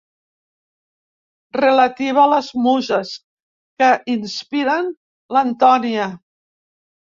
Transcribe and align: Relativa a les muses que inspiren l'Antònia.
Relativa 1.57 2.21
a 2.23 2.31
les 2.31 2.49
muses 2.69 3.13
que 3.83 3.91
inspiren 4.17 4.93
l'Antònia. 5.37 6.11